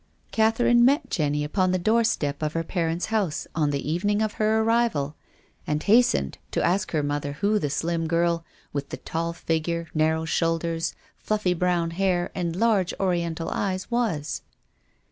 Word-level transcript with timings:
Catherine 0.31 0.83
met 0.83 1.11
Jenny 1.11 1.43
upon 1.43 1.69
the 1.71 1.77
doorstep 1.77 2.41
of 2.41 2.53
her 2.53 2.63
parents' 2.63 3.05
house 3.13 3.45
on 3.53 3.69
the 3.69 3.87
evening 3.87 4.23
of 4.23 4.33
her 4.41 4.61
arrival, 4.63 5.15
and 5.67 5.83
hastened 5.83 6.39
to 6.49 6.63
ask 6.63 6.89
her 6.89 7.03
mother 7.03 7.33
who 7.33 7.59
the 7.59 7.69
slim 7.69 8.07
girl, 8.07 8.43
with 8.73 8.89
the 8.89 8.97
tall 8.97 9.31
figure, 9.31 9.89
narrow 9.93 10.25
shoulders, 10.25 10.95
fluffy 11.19 11.53
brown 11.53 11.91
hair, 11.91 12.31
and 12.33 12.55
large 12.55 12.95
oriental 12.99 13.49
eyes 13.49 13.91
was. 13.91 14.41